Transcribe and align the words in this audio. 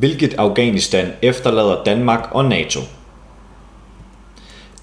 Hvilket 0.00 0.34
Afghanistan 0.38 1.12
efterlader 1.22 1.84
Danmark 1.84 2.28
og 2.32 2.44
NATO? 2.44 2.80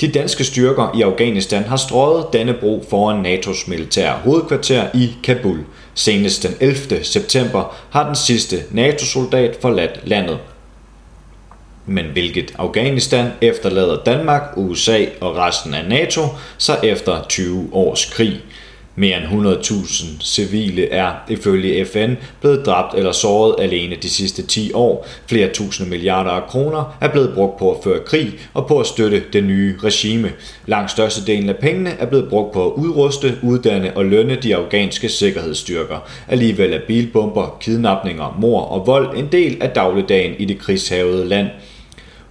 De 0.01 0.07
danske 0.07 0.43
styrker 0.43 0.95
i 0.95 1.01
Afghanistan 1.01 1.63
har 1.63 1.77
strøget 1.77 2.25
Dannebro 2.33 2.85
foran 2.89 3.25
NATO's 3.25 3.69
militære 3.69 4.13
hovedkvarter 4.13 4.87
i 4.93 5.11
Kabul. 5.23 5.59
Senest 5.93 6.43
den 6.43 6.55
11. 6.59 7.03
september 7.03 7.75
har 7.89 8.05
den 8.05 8.15
sidste 8.15 8.63
NATO-soldat 8.71 9.57
forladt 9.61 9.99
landet. 10.03 10.39
Men 11.85 12.05
hvilket 12.05 12.53
Afghanistan 12.57 13.31
efterlader 13.41 14.03
Danmark, 14.03 14.41
USA 14.55 15.05
og 15.21 15.37
resten 15.37 15.73
af 15.73 15.89
NATO 15.89 16.21
så 16.57 16.77
efter 16.83 17.23
20 17.29 17.69
års 17.71 18.05
krig? 18.05 18.41
Mere 18.99 19.17
end 19.17 19.47
100.000 19.47 20.05
civile 20.25 20.89
er 20.89 21.11
ifølge 21.29 21.85
FN 21.85 22.13
blevet 22.41 22.65
dræbt 22.65 22.97
eller 22.97 23.11
såret 23.11 23.55
alene 23.59 23.95
de 24.01 24.09
sidste 24.09 24.43
10 24.43 24.71
år. 24.73 25.07
Flere 25.27 25.49
tusinde 25.53 25.89
milliarder 25.89 26.31
af 26.31 26.47
kroner 26.47 26.97
er 27.01 27.07
blevet 27.07 27.33
brugt 27.35 27.59
på 27.59 27.71
at 27.71 27.83
føre 27.83 27.99
krig 28.05 28.33
og 28.53 28.67
på 28.67 28.79
at 28.79 28.87
støtte 28.87 29.23
det 29.33 29.43
nye 29.43 29.77
regime. 29.83 30.31
Langt 30.65 30.91
størstedelen 30.91 31.49
af 31.49 31.55
pengene 31.55 31.89
er 31.89 32.05
blevet 32.05 32.29
brugt 32.29 32.53
på 32.53 32.71
at 32.71 32.73
udruste, 32.75 33.37
uddanne 33.43 33.97
og 33.97 34.05
lønne 34.05 34.35
de 34.35 34.55
afghanske 34.55 35.09
sikkerhedsstyrker. 35.09 35.97
Alligevel 36.27 36.73
er 36.73 36.79
bilbomber, 36.87 37.57
kidnapninger, 37.61 38.37
mor 38.39 38.61
og 38.61 38.87
vold 38.87 39.17
en 39.17 39.27
del 39.31 39.57
af 39.61 39.69
dagligdagen 39.69 40.35
i 40.39 40.45
det 40.45 40.59
krigshavede 40.59 41.25
land. 41.25 41.47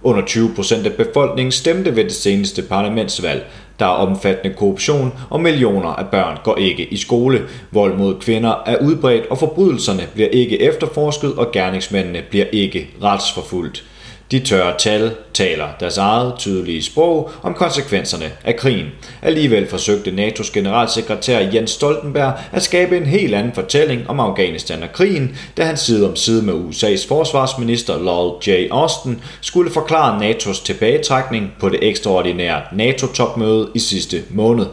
Under 0.03 0.25
20 0.25 0.51
procent 0.55 0.85
af 0.85 0.93
befolkningen 0.93 1.51
stemte 1.51 1.95
ved 1.95 2.03
det 2.03 2.13
seneste 2.13 2.61
parlamentsvalg. 2.61 3.45
Der 3.79 3.85
er 3.85 3.89
omfattende 3.89 4.55
korruption, 4.55 5.13
og 5.29 5.41
millioner 5.41 5.89
af 5.89 6.07
børn 6.07 6.37
går 6.43 6.55
ikke 6.55 6.85
i 6.85 6.97
skole. 6.97 7.41
Vold 7.71 7.97
mod 7.97 8.19
kvinder 8.19 8.63
er 8.65 8.77
udbredt, 8.77 9.25
og 9.25 9.37
forbrydelserne 9.37 10.07
bliver 10.13 10.29
ikke 10.29 10.61
efterforsket, 10.61 11.33
og 11.35 11.51
gerningsmændene 11.51 12.21
bliver 12.29 12.45
ikke 12.51 12.89
retsforfulgt. 13.03 13.83
De 14.31 14.39
tørre 14.39 14.77
tal 14.77 15.15
taler 15.33 15.67
deres 15.79 15.97
eget 15.97 16.33
tydelige 16.37 16.83
sprog 16.83 17.31
om 17.43 17.53
konsekvenserne 17.53 18.31
af 18.43 18.55
krigen. 18.55 18.87
Alligevel 19.21 19.67
forsøgte 19.67 20.11
NATO's 20.11 20.53
generalsekretær 20.53 21.39
Jens 21.39 21.71
Stoltenberg 21.71 22.33
at 22.51 22.63
skabe 22.63 22.97
en 22.97 23.05
helt 23.05 23.35
anden 23.35 23.53
fortælling 23.53 24.09
om 24.09 24.19
Afghanistan 24.19 24.83
og 24.83 24.91
krigen, 24.93 25.37
da 25.57 25.63
han 25.63 25.77
side 25.77 26.09
om 26.09 26.15
side 26.15 26.41
med 26.41 26.53
USA's 26.53 27.07
forsvarsminister 27.07 27.99
Lloyd 27.99 28.47
J. 28.47 28.67
Austin 28.71 29.21
skulle 29.41 29.71
forklare 29.71 30.31
NATO's 30.31 30.65
tilbagetrækning 30.65 31.53
på 31.59 31.69
det 31.69 31.79
ekstraordinære 31.81 32.61
NATO-topmøde 32.73 33.69
i 33.75 33.79
sidste 33.79 34.23
måned. 34.29 34.65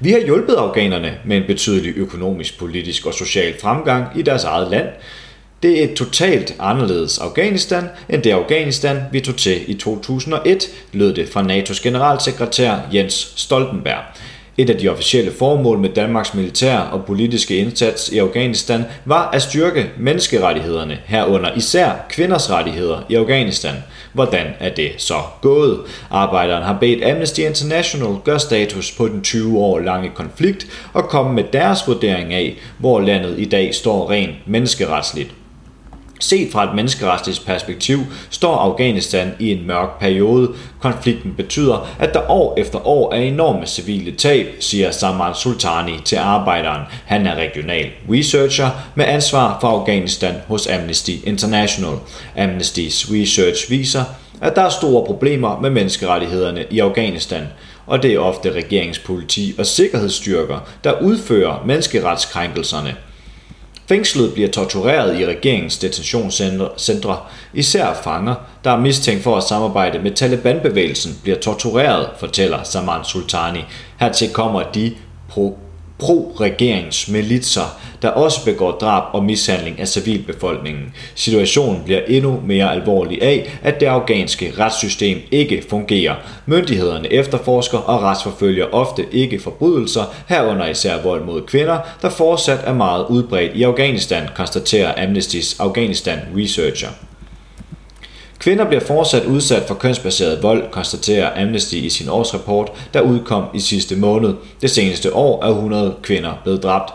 Vi 0.00 0.10
har 0.10 0.20
hjulpet 0.20 0.54
afghanerne 0.54 1.18
med 1.24 1.36
en 1.36 1.46
betydelig 1.46 1.92
økonomisk, 1.96 2.58
politisk 2.58 3.06
og 3.06 3.14
social 3.14 3.54
fremgang 3.60 4.18
i 4.18 4.22
deres 4.22 4.44
eget 4.44 4.70
land, 4.70 4.86
det 5.62 5.80
er 5.80 5.84
et 5.84 5.94
totalt 5.94 6.54
anderledes 6.58 7.18
Afghanistan 7.18 7.84
end 8.08 8.22
det 8.22 8.30
Afghanistan, 8.30 8.96
vi 9.12 9.20
tog 9.20 9.36
til 9.36 9.70
i 9.70 9.74
2001, 9.74 10.66
lød 10.92 11.14
det 11.14 11.28
fra 11.28 11.42
NATO's 11.42 11.82
generalsekretær 11.82 12.76
Jens 12.94 13.32
Stoltenberg. 13.36 14.02
Et 14.58 14.70
af 14.70 14.78
de 14.78 14.88
officielle 14.88 15.32
formål 15.32 15.78
med 15.78 15.88
Danmarks 15.88 16.34
militære 16.34 16.90
og 16.90 17.04
politiske 17.04 17.56
indsats 17.56 18.08
i 18.08 18.18
Afghanistan 18.18 18.84
var 19.04 19.30
at 19.30 19.42
styrke 19.42 19.90
menneskerettighederne, 19.98 20.98
herunder 21.04 21.50
især 21.56 22.06
kvinders 22.10 22.50
rettigheder 22.50 23.02
i 23.08 23.14
Afghanistan. 23.14 23.74
Hvordan 24.12 24.46
er 24.60 24.68
det 24.68 24.90
så 24.96 25.14
gået? 25.42 25.80
Arbejderen 26.10 26.62
har 26.62 26.78
bedt 26.80 27.04
Amnesty 27.04 27.40
International 27.40 28.16
gøre 28.24 28.40
status 28.40 28.92
på 28.92 29.08
den 29.08 29.22
20 29.22 29.58
år 29.58 29.78
lange 29.78 30.10
konflikt 30.14 30.66
og 30.92 31.04
komme 31.04 31.32
med 31.32 31.44
deres 31.52 31.80
vurdering 31.86 32.34
af, 32.34 32.58
hvor 32.78 33.00
landet 33.00 33.34
i 33.38 33.44
dag 33.44 33.74
står 33.74 34.10
rent 34.10 34.36
menneskeretsligt. 34.46 35.30
Set 36.22 36.52
fra 36.52 36.64
et 36.64 36.74
menneskeretligt 36.74 37.42
perspektiv 37.46 37.98
står 38.30 38.56
Afghanistan 38.56 39.32
i 39.38 39.52
en 39.52 39.66
mørk 39.66 39.98
periode. 40.00 40.52
Konflikten 40.80 41.34
betyder, 41.34 41.88
at 41.98 42.14
der 42.14 42.30
år 42.30 42.54
efter 42.56 42.86
år 42.86 43.14
er 43.14 43.20
enorme 43.20 43.66
civile 43.66 44.12
tab, 44.12 44.46
siger 44.60 44.90
Saman 44.90 45.34
Sultani 45.34 45.92
til 46.04 46.16
arbejderen. 46.16 46.82
Han 47.04 47.26
er 47.26 47.34
regional 47.34 47.86
researcher 48.10 48.70
med 48.94 49.04
ansvar 49.04 49.58
for 49.60 49.68
Afghanistan 49.68 50.34
hos 50.48 50.66
Amnesty 50.66 51.12
International. 51.24 51.94
Amnesty's 52.36 53.14
research 53.14 53.70
viser, 53.70 54.04
at 54.40 54.56
der 54.56 54.62
er 54.62 54.68
store 54.68 55.06
problemer 55.06 55.60
med 55.60 55.70
menneskerettighederne 55.70 56.64
i 56.70 56.78
Afghanistan, 56.78 57.42
og 57.86 58.02
det 58.02 58.14
er 58.14 58.18
ofte 58.18 58.52
regeringspoliti 58.52 59.54
og 59.58 59.66
sikkerhedsstyrker, 59.66 60.58
der 60.84 61.00
udfører 61.00 61.62
menneskeretskrænkelserne– 61.66 62.96
Fængslet 63.86 64.34
bliver 64.34 64.48
tortureret 64.48 65.20
i 65.20 65.26
regeringens 65.26 65.78
detentionscentre. 65.78 67.16
Især 67.54 67.94
fanger, 68.04 68.34
der 68.64 68.70
er 68.70 68.80
mistænkt 68.80 69.22
for 69.22 69.36
at 69.36 69.42
samarbejde 69.42 69.98
med 69.98 70.10
Taliban-bevægelsen, 70.10 71.18
bliver 71.22 71.38
tortureret, 71.38 72.08
fortæller 72.18 72.62
Saman 72.62 73.04
Sultani. 73.04 73.64
Hertil 74.00 74.32
kommer 74.32 74.62
de 74.62 74.94
pro 75.28 75.58
pro-regeringsmilitser, 76.02 77.78
der 78.02 78.08
også 78.08 78.44
begår 78.44 78.70
drab 78.70 79.02
og 79.14 79.24
mishandling 79.24 79.80
af 79.80 79.88
civilbefolkningen. 79.88 80.94
Situationen 81.14 81.82
bliver 81.84 82.00
endnu 82.08 82.40
mere 82.46 82.72
alvorlig 82.72 83.22
af, 83.22 83.58
at 83.62 83.80
det 83.80 83.86
afghanske 83.86 84.52
retssystem 84.58 85.18
ikke 85.30 85.64
fungerer. 85.70 86.14
Myndighederne 86.46 87.12
efterforsker 87.12 87.78
og 87.78 88.02
retsforfølger 88.02 88.66
ofte 88.72 89.06
ikke 89.12 89.38
forbrydelser, 89.38 90.14
herunder 90.28 90.66
især 90.68 91.02
vold 91.02 91.24
mod 91.24 91.42
kvinder, 91.42 91.78
der 92.02 92.10
fortsat 92.10 92.60
er 92.64 92.74
meget 92.74 93.06
udbredt 93.08 93.52
i 93.54 93.62
Afghanistan, 93.62 94.28
konstaterer 94.36 94.92
Amnesty's 94.92 95.56
Afghanistan 95.62 96.18
Researcher. 96.36 97.11
Kvinder 98.42 98.64
bliver 98.64 98.80
fortsat 98.80 99.24
udsat 99.24 99.62
for 99.68 99.74
kønsbaseret 99.74 100.42
vold, 100.42 100.70
konstaterer 100.70 101.42
Amnesty 101.42 101.74
i 101.74 101.90
sin 101.90 102.08
årsrapport, 102.08 102.72
der 102.94 103.00
udkom 103.00 103.44
i 103.54 103.60
sidste 103.60 103.96
måned. 103.96 104.34
Det 104.62 104.70
seneste 104.70 105.14
år 105.14 105.44
er 105.44 105.48
100 105.48 105.94
kvinder 106.02 106.32
blevet 106.42 106.62
dræbt. 106.62 106.92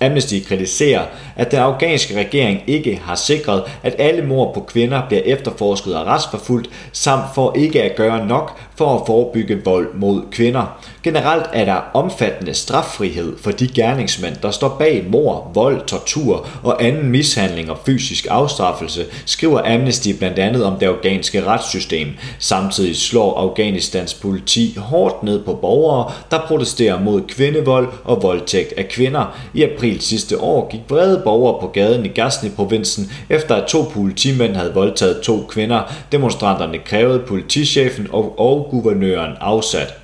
Amnesty 0.00 0.34
kritiserer, 0.48 1.02
at 1.36 1.50
den 1.50 1.58
afghanske 1.58 2.18
regering 2.18 2.62
ikke 2.66 3.00
har 3.04 3.14
sikret, 3.14 3.62
at 3.82 3.94
alle 3.98 4.26
mord 4.26 4.54
på 4.54 4.60
kvinder 4.60 5.02
bliver 5.08 5.22
efterforsket 5.22 5.96
og 5.96 6.06
retsforfulgt, 6.06 6.70
samt 6.92 7.24
for 7.34 7.54
ikke 7.56 7.82
at 7.82 7.96
gøre 7.96 8.26
nok 8.26 8.60
for 8.82 8.94
at 8.94 9.06
forebygge 9.06 9.64
vold 9.64 9.88
mod 9.94 10.22
kvinder. 10.30 10.78
Generelt 11.02 11.46
er 11.52 11.64
der 11.64 11.80
omfattende 11.94 12.54
straffrihed 12.54 13.38
for 13.38 13.50
de 13.50 13.68
gerningsmænd, 13.68 14.36
der 14.42 14.50
står 14.50 14.76
bag 14.78 15.06
mor, 15.10 15.50
vold, 15.54 15.86
tortur 15.86 16.46
og 16.62 16.84
anden 16.84 17.08
mishandling 17.10 17.70
og 17.70 17.78
fysisk 17.86 18.26
afstraffelse, 18.30 19.04
skriver 19.26 19.74
Amnesty 19.74 20.08
blandt 20.18 20.38
andet 20.38 20.64
om 20.64 20.78
det 20.78 20.86
afghanske 20.86 21.44
retssystem. 21.44 22.08
Samtidig 22.38 22.96
slår 22.96 23.34
Afghanistans 23.38 24.14
politi 24.14 24.76
hårdt 24.78 25.22
ned 25.22 25.44
på 25.44 25.54
borgere, 25.54 26.12
der 26.30 26.38
protesterer 26.46 27.00
mod 27.00 27.20
kvindevold 27.28 27.88
og 28.04 28.22
voldtægt 28.22 28.72
af 28.76 28.88
kvinder. 28.88 29.38
I 29.54 29.62
april 29.62 30.00
sidste 30.00 30.40
år 30.40 30.68
gik 30.70 30.80
vrede 30.88 31.20
borgere 31.24 31.60
på 31.60 31.66
gaden 31.66 32.06
i 32.06 32.08
Ghazni-provinsen, 32.08 33.10
efter 33.30 33.54
at 33.54 33.68
to 33.68 33.82
politimænd 33.92 34.56
havde 34.56 34.74
voldtaget 34.74 35.20
to 35.20 35.46
kvinder. 35.48 35.92
Demonstranterne 36.12 36.78
krævede 36.78 37.18
politichefen 37.18 38.08
og, 38.12 38.34
og 38.38 38.68
guvernøren 38.72 39.36
afsat. 39.40 39.94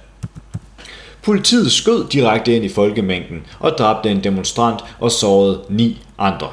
Politiet 1.22 1.72
skød 1.72 2.08
direkte 2.08 2.56
ind 2.56 2.64
i 2.64 2.68
folkemængden 2.68 3.46
og 3.60 3.70
dræbte 3.78 4.10
en 4.10 4.24
demonstrant 4.24 4.80
og 5.00 5.10
sårede 5.10 5.60
ni 5.68 6.02
andre. 6.18 6.48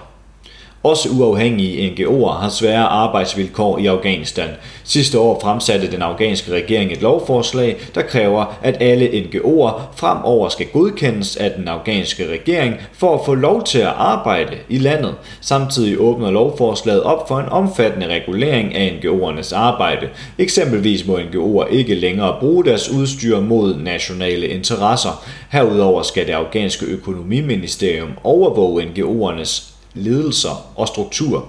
Også 0.86 1.10
uafhængige 1.10 1.92
NGO'er 1.92 2.32
har 2.32 2.50
svære 2.50 2.84
arbejdsvilkår 2.84 3.78
i 3.78 3.86
Afghanistan. 3.86 4.50
Sidste 4.84 5.20
år 5.20 5.40
fremsatte 5.40 5.92
den 5.92 6.02
afghanske 6.02 6.52
regering 6.52 6.92
et 6.92 7.02
lovforslag, 7.02 7.78
der 7.96 8.02
kræver, 8.02 8.58
at 8.64 8.78
alle 8.80 9.08
NGO'er 9.08 9.82
fremover 9.96 10.50
skal 10.50 10.66
godkendes 10.74 11.36
af 11.36 11.52
den 11.52 11.68
afghanske 11.68 12.32
regering 12.32 12.76
for 12.94 13.14
at 13.14 13.26
få 13.26 13.34
lov 13.34 13.64
til 13.64 13.80
at 13.80 13.94
arbejde 13.98 14.58
i 14.70 14.78
landet. 14.78 15.16
Samtidig 15.42 16.00
åbner 16.00 16.32
lovforslaget 16.32 17.04
op 17.04 17.28
for 17.28 17.40
en 17.40 17.50
omfattende 17.50 18.08
regulering 18.08 18.76
af 18.76 19.00
NGO'ernes 19.00 19.56
arbejde. 19.56 20.10
Eksempelvis 20.38 21.08
må 21.08 21.18
NGO'er 21.18 21.68
ikke 21.68 21.96
længere 21.96 22.36
bruge 22.40 22.66
deres 22.66 22.90
udstyr 22.90 23.40
mod 23.40 23.76
nationale 23.76 24.48
interesser. 24.48 25.26
Herudover 25.52 26.02
skal 26.02 26.28
det 26.28 26.34
afghanske 26.34 26.86
økonomiministerium 26.86 28.10
overvåge 28.24 28.84
NGO'ernes 28.84 29.75
ledelser 29.96 30.68
og 30.76 30.88
struktur. 30.88 31.46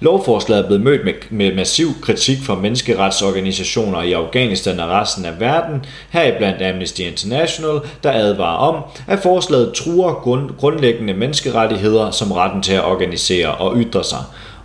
Lovforslaget 0.00 0.62
er 0.62 0.66
blevet 0.66 0.84
mødt 0.84 1.04
med, 1.04 1.14
med 1.30 1.54
massiv 1.54 1.88
kritik 2.02 2.38
fra 2.42 2.54
menneskeretsorganisationer 2.54 4.02
i 4.02 4.12
Afghanistan 4.12 4.80
og 4.80 4.88
resten 4.88 5.24
af 5.24 5.40
verden, 5.40 5.84
heriblandt 6.10 6.62
Amnesty 6.62 7.00
International, 7.00 7.80
der 8.02 8.12
advarer 8.12 8.56
om, 8.56 8.82
at 9.06 9.18
forslaget 9.18 9.72
truer 9.74 10.14
grund, 10.14 10.50
grundlæggende 10.58 11.14
menneskerettigheder 11.14 12.10
som 12.10 12.32
retten 12.32 12.62
til 12.62 12.72
at 12.72 12.84
organisere 12.84 13.54
og 13.54 13.76
ytre 13.76 14.04
sig. 14.04 14.22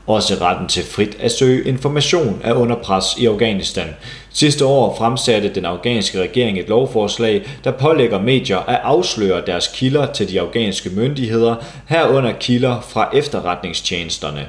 Også 0.08 0.36
retten 0.42 0.68
til 0.68 0.84
frit 0.84 1.18
at 1.20 1.32
søge 1.32 1.68
information 1.68 2.42
er 2.44 2.54
under 2.54 2.76
pres 2.76 3.06
i 3.18 3.26
Afghanistan. 3.26 3.88
Sidste 4.30 4.66
år 4.66 4.96
fremsatte 4.98 5.56
den 5.56 5.66
afghanske 5.66 6.22
regering 6.22 6.60
et 6.60 6.70
lovforslag, 6.70 7.42
der 7.64 7.72
pålægger 7.72 8.22
medier 8.22 8.58
at 8.58 8.80
afsløre 8.84 9.44
deres 9.46 9.72
kilder 9.76 10.14
til 10.14 10.30
de 10.30 10.42
afghanske 10.42 10.90
myndigheder, 10.90 11.56
herunder 11.88 12.32
kilder 12.32 12.82
fra 12.82 13.10
efterretningstjenesterne. 13.14 14.46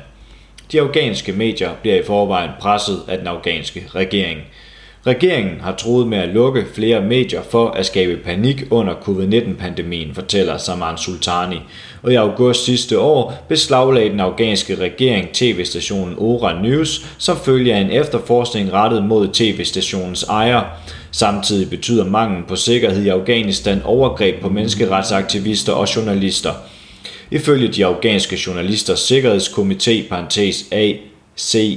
De 0.72 0.80
afghanske 0.80 1.32
medier 1.32 1.70
bliver 1.82 1.96
i 1.96 2.04
forvejen 2.06 2.50
presset 2.60 3.00
af 3.08 3.18
den 3.18 3.26
afghanske 3.26 3.84
regering. 3.94 4.40
Regeringen 5.06 5.60
har 5.60 5.74
troet 5.74 6.06
med 6.06 6.18
at 6.18 6.28
lukke 6.28 6.64
flere 6.74 7.00
medier 7.00 7.42
for 7.50 7.70
at 7.70 7.86
skabe 7.86 8.16
panik 8.16 8.64
under 8.70 8.94
covid-19-pandemien, 8.94 10.14
fortæller 10.14 10.56
Saman 10.56 10.98
Sultani. 10.98 11.60
Og 12.02 12.12
i 12.12 12.14
august 12.14 12.64
sidste 12.64 12.98
år 12.98 13.44
beslaglagde 13.48 14.10
den 14.10 14.20
afghanske 14.20 14.74
regering 14.74 15.28
tv-stationen 15.32 16.14
Ora 16.18 16.62
News, 16.62 17.06
som 17.18 17.36
følger 17.44 17.76
en 17.76 17.90
efterforskning 17.90 18.72
rettet 18.72 19.04
mod 19.04 19.28
tv-stationens 19.28 20.22
ejer. 20.22 20.62
Samtidig 21.10 21.70
betyder 21.70 22.04
manglen 22.04 22.44
på 22.48 22.56
sikkerhed 22.56 23.04
i 23.04 23.08
Afghanistan 23.08 23.82
overgreb 23.84 24.40
på 24.40 24.48
menneskeretsaktivister 24.48 25.72
og 25.72 25.96
journalister. 25.96 26.52
Ifølge 27.30 27.68
de 27.68 27.86
afghanske 27.86 28.38
journalisters 28.46 29.12
sikkerhedskomité, 29.12 30.08
parentes 30.08 30.64
ACSJ, 30.72 31.76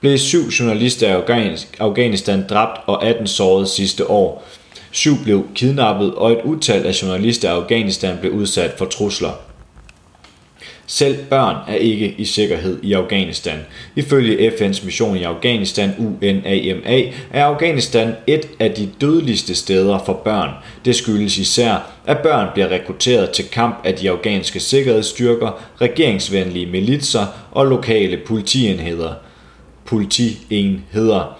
blev 0.00 0.18
syv 0.18 0.48
journalister 0.48 1.08
i 1.08 1.56
Afghanistan 1.78 2.44
dræbt 2.50 2.80
og 2.86 3.04
18 3.04 3.26
såret 3.26 3.68
sidste 3.68 4.10
år. 4.10 4.46
Syv 4.90 5.22
blev 5.24 5.46
kidnappet, 5.54 6.14
og 6.14 6.32
et 6.32 6.40
utal 6.44 6.86
af 6.86 7.02
journalister 7.02 7.48
i 7.48 7.52
Afghanistan 7.52 8.18
blev 8.20 8.32
udsat 8.32 8.70
for 8.78 8.84
trusler. 8.84 9.30
Selv 10.86 11.16
børn 11.30 11.56
er 11.68 11.74
ikke 11.74 12.14
i 12.18 12.24
sikkerhed 12.24 12.78
i 12.82 12.92
Afghanistan. 12.92 13.58
Ifølge 13.96 14.50
FN's 14.50 14.84
mission 14.84 15.16
i 15.16 15.22
Afghanistan, 15.22 15.90
UNAMA, 15.98 17.02
er 17.30 17.44
Afghanistan 17.44 18.14
et 18.26 18.48
af 18.58 18.70
de 18.70 18.88
dødeligste 19.00 19.54
steder 19.54 19.98
for 20.06 20.12
børn. 20.12 20.50
Det 20.84 20.96
skyldes 20.96 21.38
især, 21.38 21.90
at 22.06 22.18
børn 22.18 22.48
bliver 22.54 22.68
rekrutteret 22.70 23.30
til 23.30 23.44
kamp 23.44 23.80
af 23.84 23.94
de 23.94 24.10
afghanske 24.10 24.60
sikkerhedsstyrker, 24.60 25.62
regeringsvenlige 25.80 26.66
militser 26.66 27.26
og 27.52 27.66
lokale 27.66 28.16
politienheder– 28.16 29.14
politienheder. 29.84 31.38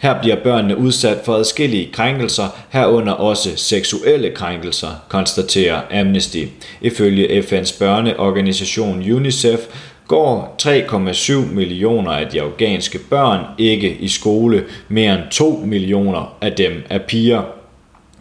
Her 0.00 0.20
bliver 0.20 0.36
børnene 0.36 0.76
udsat 0.76 1.18
for 1.24 1.34
adskillige 1.34 1.92
krænkelser, 1.92 2.44
herunder 2.70 3.12
også 3.12 3.56
seksuelle 3.56 4.30
krænkelser, 4.30 4.88
konstaterer 5.08 6.00
Amnesty. 6.00 6.44
Ifølge 6.80 7.40
FN's 7.40 7.78
børneorganisation 7.78 9.12
UNICEF 9.12 9.60
går 10.08 10.56
3,7 10.62 11.54
millioner 11.54 12.10
af 12.10 12.26
de 12.26 12.42
afghanske 12.42 12.98
børn 13.10 13.44
ikke 13.58 13.96
i 14.00 14.08
skole. 14.08 14.64
Mere 14.88 15.14
end 15.14 15.22
2 15.30 15.62
millioner 15.64 16.36
af 16.40 16.52
dem 16.52 16.72
er 16.90 16.98
piger. 16.98 17.42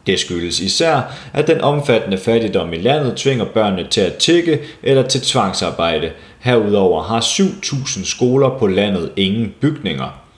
Det 0.08 0.20
skyldes 0.20 0.60
især, 0.60 1.02
at 1.34 1.48
den 1.48 1.62
omfattende 1.62 2.18
fattigdom 2.18 2.74
i 2.74 2.78
landet 2.78 3.16
tvinger 3.16 3.46
børnene 3.46 3.88
til 3.90 4.02
at 4.02 4.14
tikke 4.14 4.60
eller 4.84 5.04
til 5.04 5.22
tvangsarbejde. 5.22 6.12
Herudover 6.40 7.04
har 7.04 7.20
7.000 7.20 8.06
skoler 8.06 8.50
på 8.50 8.68
landet 8.68 9.12
ingen 9.16 9.54
bygninger. 9.62 10.29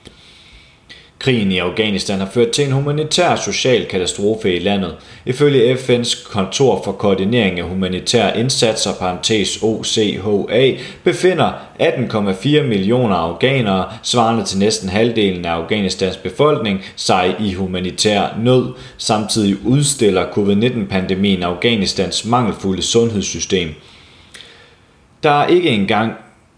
Krigen 1.22 1.52
i 1.52 1.58
Afghanistan 1.58 2.18
har 2.18 2.28
ført 2.34 2.50
til 2.50 2.64
en 2.64 2.72
humanitær 2.72 3.36
social 3.36 3.86
katastrofe 3.86 4.56
i 4.56 4.58
landet. 4.58 4.96
Ifølge 5.26 5.74
FN's 5.74 6.32
kontor 6.32 6.82
for 6.84 6.92
koordinering 6.92 7.60
af 7.60 7.68
humanitære 7.68 8.38
indsatser, 8.38 8.90
parentes 8.94 9.58
OCHA, 9.62 10.72
befinder 11.04 11.52
18,4 11.80 12.62
millioner 12.62 13.14
afghanere, 13.14 13.92
svarende 14.02 14.44
til 14.44 14.58
næsten 14.58 14.88
halvdelen 14.88 15.44
af 15.44 15.50
Afghanistans 15.50 16.16
befolkning, 16.16 16.80
sig 16.96 17.34
i 17.40 17.52
humanitær 17.52 18.38
nød. 18.42 18.72
Samtidig 18.98 19.56
udstiller 19.66 20.26
covid-19-pandemien 20.32 21.42
Afghanistans 21.42 22.24
mangelfulde 22.24 22.82
sundhedssystem. 22.82 23.68
Der 25.22 25.30
er 25.30 25.46
ikke 25.46 25.70
engang 25.70 26.12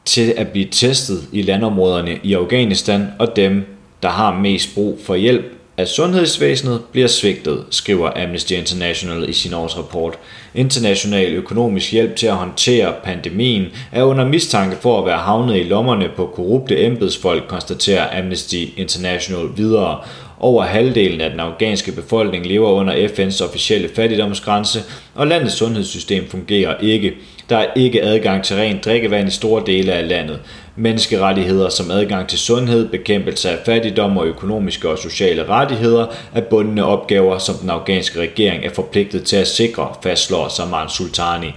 til 0.04 0.34
at 0.36 0.48
blive 0.48 0.66
testet 0.70 1.28
i 1.32 1.42
landområderne 1.42 2.18
i 2.22 2.34
Afghanistan, 2.34 3.06
og 3.18 3.36
dem, 3.36 3.73
der 4.04 4.10
har 4.10 4.38
mest 4.40 4.74
brug 4.74 4.98
for 5.04 5.14
hjælp 5.14 5.44
af 5.76 5.88
sundhedsvæsenet, 5.88 6.80
bliver 6.92 7.08
svigtet, 7.08 7.64
skriver 7.70 8.22
Amnesty 8.24 8.52
International 8.52 9.28
i 9.28 9.32
sin 9.32 9.54
årsrapport. 9.54 10.18
International 10.54 11.32
økonomisk 11.32 11.92
hjælp 11.92 12.16
til 12.16 12.26
at 12.26 12.34
håndtere 12.34 12.94
pandemien 13.04 13.66
er 13.92 14.02
under 14.02 14.24
mistanke 14.24 14.76
for 14.76 14.98
at 14.98 15.06
være 15.06 15.18
havnet 15.18 15.56
i 15.56 15.62
lommerne 15.62 16.08
på 16.16 16.26
korrupte 16.26 16.84
embedsfolk, 16.84 17.44
konstaterer 17.48 18.18
Amnesty 18.18 18.64
International 18.76 19.46
videre. 19.56 20.00
Over 20.40 20.64
halvdelen 20.64 21.20
af 21.20 21.30
den 21.30 21.40
afghanske 21.40 21.92
befolkning 21.92 22.46
lever 22.46 22.70
under 22.70 23.08
FN's 23.08 23.44
officielle 23.44 23.88
fattigdomsgrænse, 23.94 24.82
og 25.14 25.26
landets 25.26 25.54
sundhedssystem 25.54 26.28
fungerer 26.28 26.74
ikke. 26.80 27.12
Der 27.48 27.56
er 27.56 27.66
ikke 27.76 28.02
adgang 28.02 28.44
til 28.44 28.56
rent 28.56 28.84
drikkevand 28.84 29.28
i 29.28 29.30
store 29.30 29.62
dele 29.66 29.92
af 29.92 30.08
landet. 30.08 30.40
Menneskerettigheder 30.76 31.68
som 31.68 31.90
adgang 31.90 32.28
til 32.28 32.38
sundhed, 32.38 32.88
bekæmpelse 32.88 33.50
af 33.50 33.58
fattigdom 33.66 34.16
og 34.18 34.26
økonomiske 34.26 34.88
og 34.88 34.98
sociale 34.98 35.48
rettigheder 35.48 36.06
er 36.34 36.40
bundne 36.40 36.84
opgaver, 36.84 37.38
som 37.38 37.54
den 37.54 37.70
afghanske 37.70 38.20
regering 38.20 38.64
er 38.64 38.70
forpligtet 38.70 39.24
til 39.24 39.36
at 39.36 39.48
sikre, 39.48 39.88
fastslår 40.02 40.48
Saman 40.48 40.88
Sultani. 40.88 41.54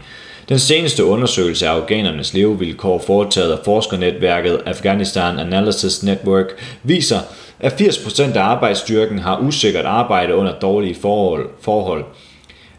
Den 0.50 0.60
seneste 0.60 1.06
undersøgelse 1.06 1.68
af 1.68 1.72
afghanernes 1.72 2.34
levevilkår 2.34 3.00
foretaget 3.00 3.52
af 3.52 3.60
forskernetværket 3.66 4.62
Afghanistan 4.66 5.40
Analysis 5.40 6.04
Network 6.04 6.46
viser, 6.84 7.20
at 7.60 7.82
80% 7.82 8.38
af 8.38 8.42
arbejdsstyrken 8.42 9.20
har 9.20 9.40
usikkert 9.40 9.86
arbejde 9.86 10.36
under 10.36 10.60
dårlige 10.60 10.96
forhold. 10.96 11.48
forhold. 11.62 12.06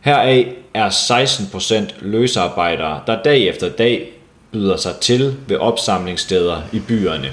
Heraf 0.00 0.46
er 0.74 0.88
16% 0.88 1.94
løsarbejdere, 2.00 3.00
der 3.06 3.22
dag 3.22 3.48
efter 3.48 3.68
dag 3.68 4.08
byder 4.52 4.76
sig 4.76 4.96
til 5.00 5.36
ved 5.48 5.56
opsamlingssteder 5.56 6.62
i 6.72 6.78
byerne. 6.88 7.28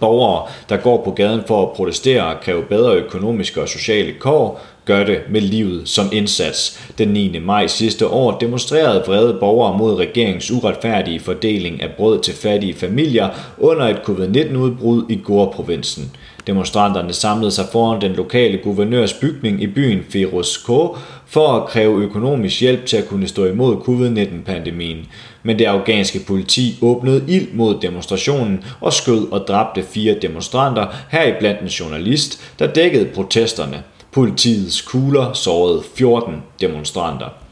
Borgere, 0.00 0.42
der 0.68 0.76
går 0.76 1.04
på 1.04 1.10
gaden 1.10 1.40
for 1.46 1.62
at 1.62 1.72
protestere 1.72 2.26
og 2.26 2.40
kræve 2.42 2.62
bedre 2.62 2.94
økonomiske 2.94 3.62
og 3.62 3.68
sociale 3.68 4.12
kår, 4.12 4.60
gør 4.84 5.04
det 5.04 5.18
med 5.30 5.40
livet 5.40 5.88
som 5.88 6.06
indsats. 6.12 6.80
Den 6.98 7.08
9. 7.08 7.38
maj 7.38 7.66
sidste 7.66 8.08
år 8.08 8.38
demonstrerede 8.38 9.02
vrede 9.06 9.36
borgere 9.40 9.78
mod 9.78 9.94
regeringens 9.94 10.50
uretfærdige 10.50 11.20
fordeling 11.20 11.82
af 11.82 11.90
brød 11.96 12.20
til 12.20 12.34
fattige 12.34 12.74
familier 12.74 13.28
under 13.58 13.84
et 13.84 14.00
covid-19-udbrud 14.04 15.04
i 15.08 15.20
Gore-provinsen. 15.24 16.16
Demonstranterne 16.46 17.12
samlede 17.12 17.50
sig 17.50 17.64
foran 17.72 18.00
den 18.00 18.12
lokale 18.12 18.58
guvernørs 18.58 19.12
bygning 19.12 19.62
i 19.62 19.66
byen 19.66 20.04
Firuzkoh 20.10 20.96
for 21.26 21.48
at 21.48 21.66
kræve 21.66 22.02
økonomisk 22.02 22.60
hjælp 22.60 22.86
til 22.86 22.96
at 22.96 23.08
kunne 23.08 23.28
stå 23.28 23.44
imod 23.44 23.76
covid-19-pandemien. 23.76 25.06
Men 25.46 25.58
det 25.58 25.64
afghanske 25.64 26.20
politi 26.26 26.78
åbnede 26.82 27.24
ild 27.28 27.52
mod 27.52 27.80
demonstrationen 27.80 28.64
og 28.80 28.92
skød 28.92 29.32
og 29.32 29.40
dræbte 29.48 29.82
fire 29.82 30.16
demonstranter, 30.22 30.86
heriblandt 31.10 31.60
en 31.60 31.66
journalist, 31.66 32.40
der 32.58 32.72
dækkede 32.72 33.08
protesterne. 33.14 33.82
Politiets 34.12 34.82
kugler 34.82 35.32
sårede 35.32 35.82
14 35.96 36.42
demonstranter. 36.60 37.43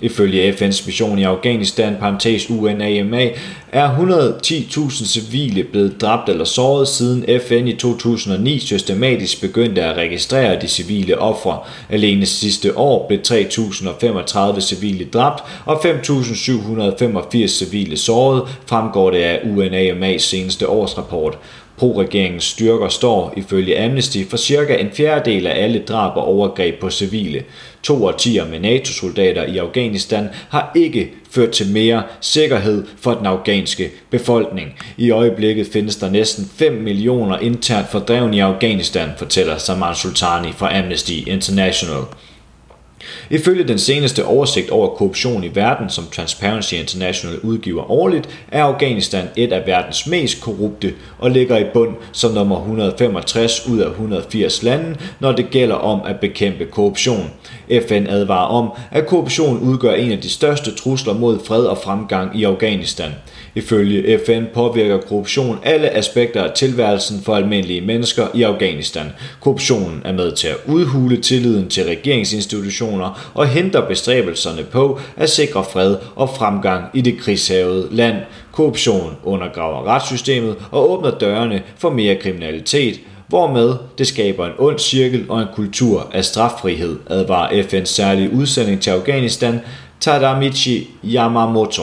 Ifølge 0.00 0.52
FN's 0.52 0.86
mission 0.86 1.18
i 1.18 1.22
Afghanistan, 1.22 1.96
parentes 2.00 2.50
UNAMA, 2.50 3.28
er 3.72 3.96
110.000 3.96 5.06
civile 5.06 5.64
blevet 5.64 6.00
dræbt 6.00 6.28
eller 6.28 6.44
såret 6.44 6.88
siden 6.88 7.24
FN 7.48 7.66
i 7.66 7.72
2009 7.72 8.58
systematisk 8.58 9.40
begyndte 9.40 9.82
at 9.82 9.96
registrere 9.96 10.60
de 10.60 10.68
civile 10.68 11.18
ofre. 11.18 11.58
Alene 11.88 12.26
sidste 12.26 12.78
år 12.78 13.08
blev 13.08 13.20
3.035 13.28 14.60
civile 14.60 15.04
dræbt 15.04 15.42
og 15.64 15.76
5.785 15.76 17.46
civile 17.46 17.96
såret, 17.96 18.42
fremgår 18.66 19.10
det 19.10 19.18
af 19.18 19.38
UNAMA's 19.38 20.18
seneste 20.18 20.68
årsrapport. 20.68 21.38
Pro-regeringens 21.80 22.44
styrker 22.44 22.88
står, 22.88 23.34
ifølge 23.36 23.84
Amnesty, 23.84 24.18
for 24.30 24.36
cirka 24.36 24.76
en 24.76 24.90
fjerdedel 24.92 25.46
af 25.46 25.64
alle 25.64 25.78
drab 25.78 26.16
og 26.16 26.24
overgreb 26.24 26.80
på 26.80 26.90
civile. 26.90 27.42
To 27.82 28.04
årtier 28.04 28.48
med 28.48 28.60
NATO-soldater 28.60 29.44
i 29.44 29.58
Afghanistan 29.58 30.28
har 30.50 30.72
ikke 30.76 31.10
ført 31.30 31.50
til 31.50 31.72
mere 31.72 32.02
sikkerhed 32.20 32.86
for 32.96 33.14
den 33.14 33.26
afghanske 33.26 33.90
befolkning. 34.10 34.68
I 34.96 35.10
øjeblikket 35.10 35.66
findes 35.72 35.96
der 35.96 36.10
næsten 36.10 36.50
5 36.56 36.72
millioner 36.72 37.38
internt 37.38 37.90
fordrevne 37.90 38.36
i 38.36 38.40
Afghanistan, 38.40 39.08
fortæller 39.18 39.58
Saman 39.58 39.94
Sultani 39.94 40.52
fra 40.52 40.78
Amnesty 40.78 41.12
International. 41.26 42.02
Ifølge 43.30 43.64
den 43.64 43.78
seneste 43.78 44.24
oversigt 44.24 44.70
over 44.70 44.88
korruption 44.88 45.44
i 45.44 45.50
verden, 45.54 45.90
som 45.90 46.04
Transparency 46.12 46.74
International 46.74 47.38
udgiver 47.38 47.90
årligt, 47.90 48.28
er 48.52 48.64
Afghanistan 48.64 49.28
et 49.36 49.52
af 49.52 49.66
verdens 49.66 50.06
mest 50.06 50.40
korrupte 50.40 50.94
og 51.18 51.30
ligger 51.30 51.58
i 51.58 51.64
bund 51.72 51.96
som 52.12 52.32
nummer 52.32 52.56
165 52.56 53.66
ud 53.68 53.78
af 53.78 53.88
180 53.88 54.62
lande, 54.62 54.96
når 55.20 55.32
det 55.32 55.50
gælder 55.50 55.74
om 55.74 56.00
at 56.06 56.20
bekæmpe 56.20 56.64
korruption. 56.64 57.30
FN 57.88 58.06
advarer 58.08 58.46
om, 58.46 58.70
at 58.90 59.06
korruption 59.06 59.58
udgør 59.58 59.92
en 59.94 60.12
af 60.12 60.20
de 60.20 60.30
største 60.30 60.74
trusler 60.74 61.14
mod 61.14 61.38
fred 61.44 61.64
og 61.64 61.78
fremgang 61.78 62.40
i 62.40 62.44
Afghanistan. 62.44 63.10
Ifølge 63.54 64.20
FN 64.26 64.44
påvirker 64.54 65.00
korruption 65.00 65.58
alle 65.62 65.90
aspekter 65.96 66.42
af 66.42 66.52
tilværelsen 66.52 67.22
for 67.24 67.34
almindelige 67.34 67.80
mennesker 67.80 68.26
i 68.34 68.42
Afghanistan. 68.42 69.06
Korruptionen 69.40 70.02
er 70.04 70.12
med 70.12 70.32
til 70.32 70.48
at 70.48 70.56
udhule 70.66 71.16
tilliden 71.16 71.68
til 71.68 71.84
regeringsinstitutioner 71.84 73.30
og 73.34 73.48
hindrer 73.48 73.88
bestræbelserne 73.88 74.62
på 74.62 75.00
at 75.16 75.30
sikre 75.30 75.64
fred 75.64 75.96
og 76.16 76.30
fremgang 76.30 76.84
i 76.94 77.00
det 77.00 77.18
krigshavede 77.18 77.88
land, 77.90 78.16
Korruption 78.52 79.16
undergraver 79.24 79.86
retssystemet 79.86 80.56
og 80.70 80.90
åbner 80.90 81.18
dørene 81.18 81.62
for 81.78 81.90
mere 81.90 82.16
kriminalitet, 82.16 83.00
hvormed 83.28 83.74
det 83.98 84.06
skaber 84.06 84.46
en 84.46 84.52
ond 84.58 84.78
cirkel 84.78 85.26
og 85.28 85.40
en 85.40 85.48
kultur 85.54 86.10
af 86.12 86.24
straffrihed, 86.24 86.98
advarer 87.10 87.62
FN's 87.62 87.84
særlige 87.84 88.32
udsending 88.32 88.80
til 88.80 88.90
Afghanistan, 88.90 89.60
Tadamichi 90.00 90.90
Yamamoto. 91.04 91.82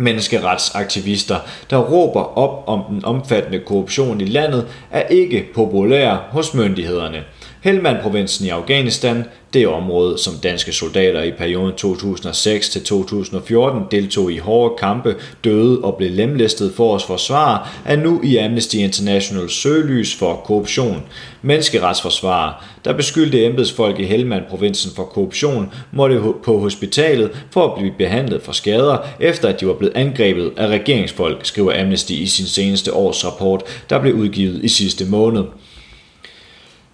Menneskeretsaktivister, 0.00 1.36
der 1.70 1.78
råber 1.78 2.38
op 2.38 2.64
om 2.66 2.82
den 2.88 3.04
omfattende 3.04 3.58
korruption 3.58 4.20
i 4.20 4.24
landet, 4.24 4.66
er 4.90 5.02
ikke 5.02 5.46
populære 5.54 6.18
hos 6.30 6.54
myndighederne. 6.54 7.24
Helmand-provinsen 7.60 8.46
i 8.46 8.48
Afghanistan 8.48 9.24
det 9.54 9.68
område, 9.68 10.18
som 10.18 10.34
danske 10.42 10.72
soldater 10.72 11.22
i 11.22 11.30
perioden 11.30 11.72
2006-2014 11.80 13.88
deltog 13.90 14.32
i 14.32 14.38
hårde 14.38 14.74
kampe, 14.78 15.14
døde 15.44 15.78
og 15.78 15.96
blev 15.96 16.10
lemlæstet 16.10 16.72
for 16.76 16.94
at 16.94 17.02
forsvare, 17.02 17.66
er 17.84 17.96
nu 17.96 18.20
i 18.24 18.36
Amnesty 18.36 18.76
International 18.76 19.50
søgelys 19.50 20.14
for 20.14 20.36
korruption. 20.36 21.02
Menneskeretsforsvar, 21.42 22.64
der 22.84 22.92
beskyldte 22.92 23.46
embedsfolk 23.46 23.98
i 23.98 24.04
Helmand-provinsen 24.04 24.90
for 24.96 25.04
korruption, 25.04 25.72
måtte 25.92 26.22
på 26.44 26.58
hospitalet 26.58 27.30
for 27.50 27.68
at 27.68 27.78
blive 27.78 27.92
behandlet 27.98 28.42
for 28.42 28.52
skader, 28.52 28.98
efter 29.20 29.48
at 29.48 29.60
de 29.60 29.66
var 29.66 29.74
blevet 29.74 29.96
angrebet 29.96 30.52
af 30.56 30.66
regeringsfolk, 30.66 31.40
skriver 31.42 31.80
Amnesty 31.80 32.12
i 32.12 32.26
sin 32.26 32.46
seneste 32.46 32.94
årsrapport, 32.94 33.62
der 33.90 34.00
blev 34.00 34.14
udgivet 34.14 34.64
i 34.64 34.68
sidste 34.68 35.04
måned. 35.04 35.42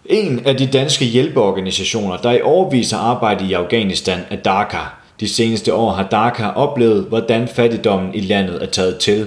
En 0.08 0.42
af 0.46 0.56
de 0.56 0.66
danske 0.66 1.04
hjælpeorganisationer, 1.04 2.16
der 2.16 2.30
i 2.30 2.40
årvis 2.40 2.90
har 2.90 2.98
arbejdet 2.98 3.50
i 3.50 3.52
Afghanistan, 3.52 4.20
er 4.30 4.36
DACA. 4.36 4.78
De 5.20 5.28
seneste 5.28 5.74
år 5.74 5.90
har 5.90 6.02
DACA 6.08 6.48
oplevet, 6.48 7.04
hvordan 7.08 7.48
fattigdommen 7.48 8.14
i 8.14 8.20
landet 8.20 8.62
er 8.62 8.66
taget 8.66 8.98
til. 8.98 9.26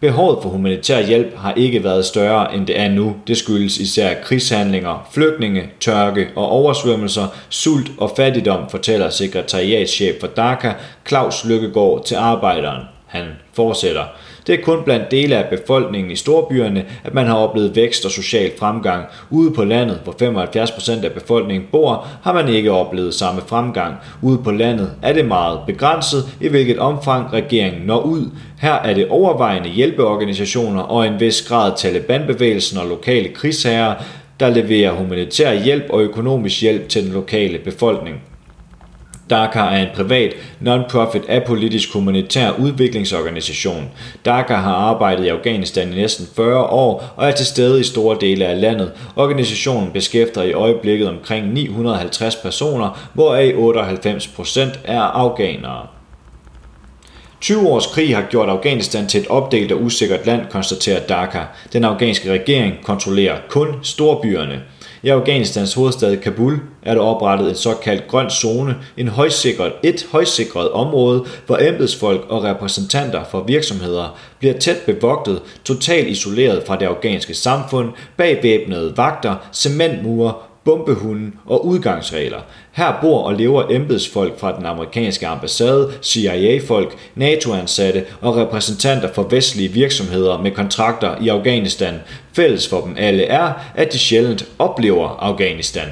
Behovet 0.00 0.38
for 0.42 0.48
humanitær 0.48 1.06
hjælp 1.06 1.36
har 1.36 1.52
ikke 1.54 1.84
været 1.84 2.04
større, 2.04 2.54
end 2.54 2.66
det 2.66 2.80
er 2.80 2.88
nu. 2.88 3.16
Det 3.26 3.36
skyldes 3.36 3.78
især 3.78 4.14
krigshandlinger, 4.22 5.08
flygtninge, 5.12 5.62
tørke 5.80 6.28
og 6.36 6.48
oversvømmelser, 6.48 7.26
sult 7.48 7.90
og 7.98 8.12
fattigdom, 8.16 8.70
fortæller 8.70 9.10
sekretariatschef 9.10 10.20
for 10.20 10.26
DACA, 10.26 10.72
Claus 11.08 11.44
Lykkegaard 11.44 12.04
til 12.04 12.14
arbejderen. 12.14 12.82
Han 13.06 13.24
fortsætter. 13.52 14.04
Det 14.46 14.54
er 14.54 14.62
kun 14.62 14.82
blandt 14.84 15.10
dele 15.10 15.36
af 15.36 15.58
befolkningen 15.58 16.10
i 16.10 16.16
storbyerne, 16.16 16.84
at 17.04 17.14
man 17.14 17.26
har 17.26 17.34
oplevet 17.34 17.76
vækst 17.76 18.04
og 18.04 18.10
social 18.10 18.50
fremgang. 18.58 19.04
Ude 19.30 19.50
på 19.50 19.64
landet, 19.64 20.00
hvor 20.04 20.12
75% 20.12 21.04
af 21.04 21.12
befolkningen 21.12 21.68
bor, 21.72 22.06
har 22.22 22.32
man 22.32 22.48
ikke 22.48 22.72
oplevet 22.72 23.14
samme 23.14 23.40
fremgang. 23.46 23.94
Ude 24.22 24.38
på 24.38 24.50
landet 24.50 24.92
er 25.02 25.12
det 25.12 25.26
meget 25.26 25.58
begrænset, 25.66 26.24
i 26.40 26.48
hvilket 26.48 26.78
omfang 26.78 27.32
regeringen 27.32 27.82
når 27.86 28.00
ud. 28.00 28.30
Her 28.60 28.74
er 28.74 28.94
det 28.94 29.08
overvejende 29.08 29.68
hjælpeorganisationer 29.68 30.82
og 30.82 31.06
en 31.06 31.20
vis 31.20 31.42
grad 31.42 31.72
Taliban-bevægelsen 31.76 32.78
og 32.78 32.88
lokale 32.88 33.28
krigsherrer, 33.28 33.94
der 34.40 34.50
leverer 34.50 34.92
humanitær 34.92 35.52
hjælp 35.52 35.84
og 35.90 36.00
økonomisk 36.00 36.60
hjælp 36.60 36.88
til 36.88 37.04
den 37.04 37.12
lokale 37.12 37.58
befolkning. 37.58 38.22
DACA 39.30 39.58
er 39.58 39.82
en 39.82 39.88
privat, 39.94 40.34
non-profit, 40.60 41.22
apolitisk 41.28 41.92
humanitær 41.92 42.50
udviklingsorganisation. 42.50 43.90
DACA 44.24 44.54
har 44.54 44.74
arbejdet 44.74 45.24
i 45.24 45.28
Afghanistan 45.28 45.92
i 45.92 45.96
næsten 45.96 46.26
40 46.36 46.64
år 46.64 47.12
og 47.16 47.28
er 47.28 47.32
til 47.32 47.46
stede 47.46 47.80
i 47.80 47.84
store 47.84 48.16
dele 48.20 48.46
af 48.46 48.60
landet. 48.60 48.92
Organisationen 49.16 49.90
beskæfter 49.92 50.42
i 50.42 50.52
øjeblikket 50.52 51.08
omkring 51.08 51.52
950 51.52 52.36
personer, 52.36 53.08
hvoraf 53.14 53.52
98% 53.52 54.78
er 54.84 55.00
afghanere. 55.00 55.86
20 57.40 57.68
års 57.68 57.86
krig 57.86 58.16
har 58.16 58.22
gjort 58.30 58.48
Afghanistan 58.48 59.06
til 59.06 59.20
et 59.20 59.26
opdelt 59.26 59.72
og 59.72 59.82
usikkert 59.82 60.26
land, 60.26 60.40
konstaterer 60.50 61.00
DACA. 61.00 61.42
Den 61.72 61.84
afghanske 61.84 62.32
regering 62.32 62.74
kontrollerer 62.82 63.36
kun 63.48 63.68
storbyerne. 63.82 64.62
I 65.04 65.08
Afghanistans 65.08 65.74
hovedstad 65.74 66.16
Kabul 66.16 66.60
er 66.82 66.94
der 66.94 67.00
oprettet 67.00 67.48
en 67.48 67.54
såkaldt 67.54 68.08
grøn 68.08 68.30
zone, 68.30 68.76
en 68.96 69.08
højsikret, 69.08 69.72
et 69.82 70.06
højsikret 70.12 70.70
område, 70.70 71.24
hvor 71.46 71.58
embedsfolk 71.58 72.26
og 72.28 72.44
repræsentanter 72.44 73.24
for 73.24 73.42
virksomheder 73.42 74.18
bliver 74.38 74.54
tæt 74.58 74.76
bevogtet, 74.86 75.42
totalt 75.64 76.08
isoleret 76.08 76.62
fra 76.66 76.76
det 76.76 76.86
afghanske 76.86 77.34
samfund, 77.34 77.92
bag 78.16 78.42
væbnede 78.42 78.96
vagter, 78.96 79.34
cementmure 79.52 80.32
bombehunden 80.64 81.34
og 81.46 81.66
udgangsregler. 81.66 82.40
Her 82.72 82.98
bor 83.00 83.22
og 83.22 83.34
lever 83.34 83.64
embedsfolk 83.70 84.38
fra 84.38 84.56
den 84.56 84.66
amerikanske 84.66 85.26
ambassade, 85.26 85.92
CIA-folk, 86.02 86.96
NATO-ansatte 87.14 88.04
og 88.20 88.36
repræsentanter 88.36 89.12
for 89.12 89.22
vestlige 89.22 89.68
virksomheder 89.68 90.38
med 90.38 90.50
kontrakter 90.50 91.14
i 91.20 91.28
Afghanistan. 91.28 91.94
Fælles 92.32 92.68
for 92.68 92.80
dem 92.80 92.94
alle 92.98 93.24
er, 93.24 93.52
at 93.74 93.92
de 93.92 93.98
sjældent 93.98 94.48
oplever 94.58 95.08
Afghanistan. 95.20 95.88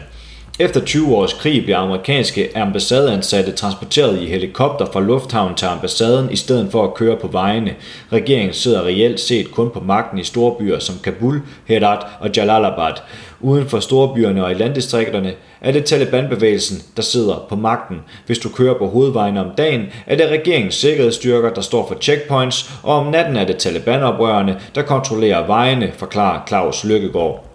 Efter 0.58 0.80
20 0.80 1.16
års 1.16 1.32
krig 1.32 1.64
blev 1.64 1.76
amerikanske 1.76 2.48
ambassadeansatte 2.54 3.52
transporteret 3.52 4.22
i 4.22 4.26
helikopter 4.26 4.86
fra 4.92 5.00
lufthavnen 5.00 5.56
til 5.56 5.66
ambassaden 5.66 6.30
i 6.30 6.36
stedet 6.36 6.68
for 6.72 6.84
at 6.84 6.94
køre 6.94 7.16
på 7.16 7.28
vejene. 7.28 7.74
Regeringen 8.12 8.54
sidder 8.54 8.82
reelt 8.82 9.20
set 9.20 9.50
kun 9.50 9.70
på 9.70 9.80
magten 9.80 10.18
i 10.18 10.24
store 10.24 10.54
byer 10.58 10.78
som 10.78 10.94
Kabul, 11.04 11.40
Herat 11.64 12.06
og 12.20 12.30
Jalalabad. 12.36 12.92
Uden 13.40 13.68
for 13.68 13.80
storbyerne 13.80 14.44
og 14.44 14.50
i 14.50 14.54
landdistrikterne 14.54 15.32
er 15.60 15.72
det 15.72 15.84
Taliban-bevægelsen, 15.84 16.82
der 16.96 17.02
sidder 17.02 17.46
på 17.48 17.56
magten. 17.56 18.00
Hvis 18.26 18.38
du 18.38 18.48
kører 18.48 18.78
på 18.78 18.88
hovedvejene 18.88 19.40
om 19.40 19.50
dagen, 19.58 19.86
er 20.06 20.16
det 20.16 20.28
regeringens 20.28 20.74
sikkerhedsstyrker, 20.74 21.50
der 21.50 21.60
står 21.60 21.88
for 21.88 21.94
checkpoints, 22.00 22.70
og 22.82 22.94
om 22.94 23.06
natten 23.06 23.36
er 23.36 23.44
det 23.44 23.56
Taliban-oprørerne, 23.56 24.60
der 24.74 24.82
kontrollerer 24.82 25.46
vejene, 25.46 25.92
forklarer 25.96 26.46
Claus 26.46 26.84
Lykkegaard. 26.84 27.51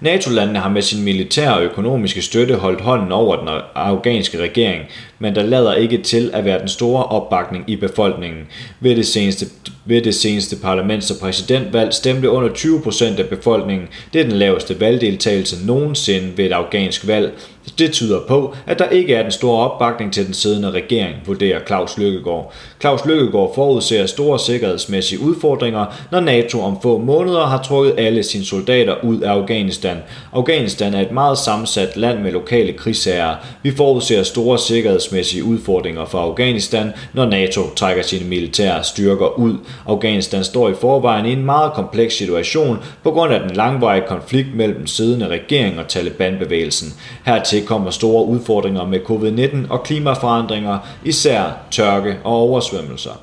NATO-landene 0.00 0.58
har 0.58 0.68
med 0.68 0.82
sin 0.82 1.04
militære 1.04 1.54
og 1.54 1.62
økonomiske 1.62 2.22
støtte 2.22 2.54
holdt 2.54 2.80
hånden 2.80 3.12
over 3.12 3.36
den 3.36 3.48
afghanske 3.74 4.38
regering, 4.38 4.82
men 5.18 5.34
der 5.34 5.42
lader 5.42 5.74
ikke 5.74 5.98
til 5.98 6.30
at 6.32 6.44
være 6.44 6.58
den 6.58 6.68
store 6.68 7.04
opbakning 7.04 7.64
i 7.66 7.76
befolkningen. 7.76 8.46
Ved 8.80 8.96
det 8.96 9.06
seneste, 9.06 9.46
ved 9.84 10.02
det 10.02 10.14
seneste 10.14 10.56
parlaments- 10.56 11.10
og 11.10 11.16
præsidentvalg 11.20 11.94
stemte 11.94 12.30
under 12.30 12.48
20% 12.48 13.18
af 13.18 13.28
befolkningen. 13.28 13.88
Det 14.12 14.20
er 14.20 14.24
den 14.24 14.32
laveste 14.32 14.80
valgdeltagelse 14.80 15.66
nogensinde 15.66 16.32
ved 16.36 16.44
et 16.44 16.52
afghansk 16.52 17.06
valg. 17.06 17.32
Det 17.78 17.92
tyder 17.92 18.20
på, 18.28 18.54
at 18.66 18.78
der 18.78 18.88
ikke 18.88 19.14
er 19.14 19.22
den 19.22 19.32
store 19.32 19.70
opbakning 19.70 20.12
til 20.12 20.26
den 20.26 20.34
siddende 20.34 20.70
regering, 20.70 21.14
vurderer 21.26 21.60
Claus 21.66 21.98
Lykkegaard. 21.98 22.52
Claus 22.80 23.06
Lykkegaard 23.06 23.54
forudser 23.54 24.06
store 24.06 24.38
sikkerhedsmæssige 24.38 25.20
udfordringer, 25.20 25.86
når 26.10 26.20
NATO 26.20 26.60
om 26.60 26.78
få 26.82 26.98
måneder 26.98 27.46
har 27.46 27.62
trukket 27.62 27.94
alle 27.98 28.22
sine 28.22 28.44
soldater 28.44 29.04
ud 29.04 29.20
af 29.20 29.30
Afghanistan. 29.30 29.96
Afghanistan 30.32 30.94
er 30.94 31.00
et 31.00 31.12
meget 31.12 31.38
sammensat 31.38 31.96
land 31.96 32.18
med 32.18 32.32
lokale 32.32 32.72
krigsherrer. 32.72 33.34
Vi 33.62 33.70
forudser 33.76 34.22
store 34.22 34.58
sikkerhedsmæssige 34.58 35.44
udfordringer 35.44 36.04
for 36.04 36.18
Afghanistan, 36.18 36.92
når 37.12 37.26
NATO 37.26 37.60
trækker 37.76 38.02
sine 38.02 38.28
militære 38.28 38.84
styrker 38.84 39.38
ud. 39.38 39.54
Afghanistan 39.86 40.44
står 40.44 40.68
i 40.68 40.74
forvejen 40.80 41.26
i 41.26 41.32
en 41.32 41.44
meget 41.44 41.72
kompleks 41.72 42.14
situation 42.14 42.78
på 43.02 43.10
grund 43.10 43.32
af 43.32 43.40
den 43.40 43.50
langvarige 43.50 44.04
konflikt 44.08 44.54
mellem 44.54 44.76
den 44.78 44.86
siddende 44.86 45.28
regering 45.28 45.78
og 45.78 45.88
Taliban-bevægelsen. 45.88 46.88
Hertil 47.24 47.66
kommer 47.66 47.90
store 47.90 48.26
udfordringer 48.26 48.86
med 48.86 49.00
covid-19 49.00 49.72
og 49.72 49.82
klimaforandringer, 49.82 50.78
især 51.04 51.42
tørke 51.70 52.16
og 52.24 52.32
oversvømmelser. 52.32 53.20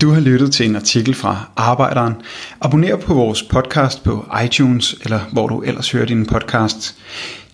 Du 0.00 0.10
har 0.10 0.20
lyttet 0.20 0.52
til 0.52 0.66
en 0.68 0.76
artikel 0.76 1.14
fra 1.14 1.48
Arbejderen. 1.56 2.14
Abonner 2.60 2.96
på 2.96 3.14
vores 3.14 3.42
podcast 3.42 4.04
på 4.04 4.24
iTunes, 4.44 4.94
eller 5.02 5.20
hvor 5.32 5.46
du 5.46 5.60
ellers 5.60 5.90
hører 5.90 6.06
din 6.06 6.26
podcast. 6.26 6.94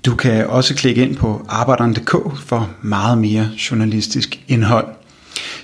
Du 0.07 0.14
kan 0.14 0.47
også 0.47 0.75
klikke 0.75 1.02
ind 1.02 1.16
på 1.16 1.47
arbejderen.dk 1.49 2.38
for 2.38 2.71
meget 2.83 3.18
mere 3.18 3.49
journalistisk 3.71 4.40
indhold. 4.49 4.87